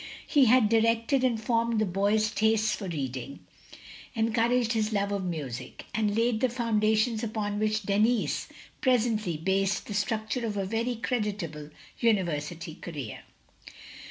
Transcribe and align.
He 0.25 0.45
had 0.45 0.67
directed 0.67 1.23
and 1.23 1.39
formed 1.39 1.79
the 1.79 1.85
boy's 1.85 2.31
taste 2.31 2.75
for 2.75 2.87
reading, 2.87 3.41
encouraged 4.15 4.73
his 4.73 4.91
love 4.91 5.11
of 5.11 5.23
music, 5.23 5.85
and 5.93 6.17
laid 6.17 6.39
the 6.39 6.49
foundations 6.49 7.23
upon 7.23 7.59
which 7.59 7.83
Denis 7.83 8.47
presently 8.81 9.37
based 9.37 9.85
the 9.85 9.93
structure 9.93 10.43
of 10.43 10.57
a 10.57 10.65
very 10.65 10.95
creditable 10.95 11.69
University 11.99 12.73
career. 12.73 13.19